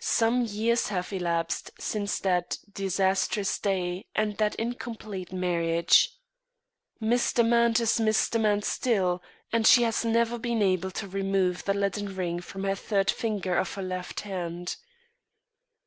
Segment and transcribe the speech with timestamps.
[0.00, 6.10] Some years have elapsed since that disastrous day and that incomplete marriage.
[7.00, 9.22] Miss Demant is Miss Demant still,
[9.52, 13.54] and she has never been able to remove the leaden ring from the third finger
[13.58, 14.76] of her left hand.